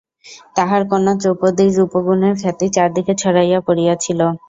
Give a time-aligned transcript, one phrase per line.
[0.55, 4.19] তাঁহার কন্যা দ্রৌপদীর রূপগুণের খ্যাতি চারিদিকে ছড়াইয়া পড়িয়াছিল।